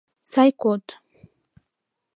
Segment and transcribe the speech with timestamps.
[0.31, 0.85] Сай код.